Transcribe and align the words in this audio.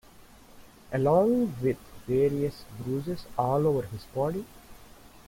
Along 0.91 1.53
with 1.61 1.77
various 2.07 2.65
bruises 2.79 3.27
all 3.37 3.67
over 3.67 3.83
his 3.83 4.05
body. 4.05 4.47